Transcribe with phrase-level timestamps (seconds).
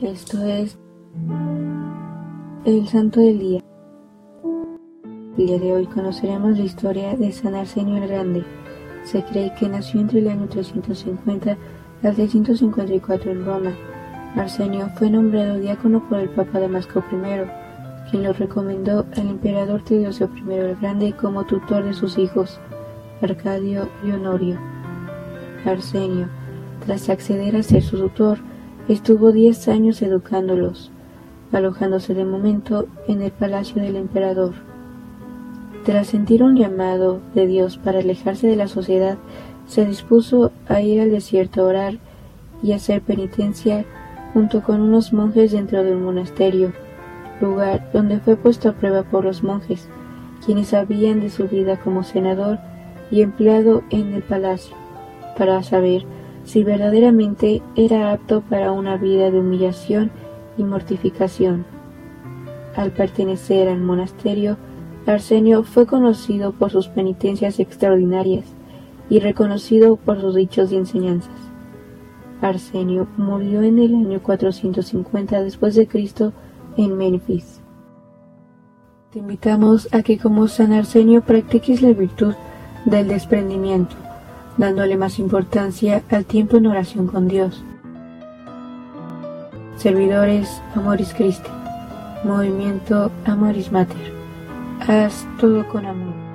[0.00, 0.78] Esto es
[2.66, 3.60] el Santo del Día.
[5.38, 8.44] El día de hoy conoceremos la historia de San Arsenio el Grande.
[9.04, 11.56] Se cree que nació entre el año 350
[12.02, 13.72] al 354 en Roma.
[14.36, 20.28] Arsenio fue nombrado diácono por el Papa Damasco I, quien lo recomendó al emperador Teodosio
[20.36, 22.60] I el Grande como tutor de sus hijos,
[23.22, 24.58] Arcadio y Honorio.
[25.64, 26.28] Arsenio,
[26.84, 28.38] tras acceder a ser su tutor,
[28.88, 30.92] Estuvo diez años educándolos,
[31.50, 34.54] alojándose de momento en el palacio del emperador.
[35.84, 39.18] Tras sentir un llamado de Dios para alejarse de la sociedad,
[39.66, 41.98] se dispuso a ir al desierto a orar
[42.62, 43.84] y hacer penitencia
[44.32, 46.72] junto con unos monjes dentro del monasterio,
[47.40, 49.88] lugar donde fue puesto a prueba por los monjes,
[50.44, 52.60] quienes sabían de su vida como senador
[53.10, 54.76] y empleado en el palacio,
[55.36, 56.04] para saber
[56.46, 60.10] si verdaderamente era apto para una vida de humillación
[60.56, 61.66] y mortificación.
[62.76, 64.56] Al pertenecer al monasterio,
[65.06, 68.44] Arsenio fue conocido por sus penitencias extraordinarias
[69.10, 71.34] y reconocido por sus dichos y enseñanzas.
[72.40, 76.32] Arsenio murió en el año 450 después de Cristo
[76.76, 77.60] en Memphis.
[79.10, 82.34] Te invitamos a que como San Arsenio practiques la virtud
[82.84, 83.96] del desprendimiento
[84.56, 87.62] dándole más importancia al tiempo en oración con Dios.
[89.76, 91.50] Servidores Amoris Christi,
[92.24, 94.12] Movimiento Amoris Mater.
[94.86, 96.25] Haz todo con amor.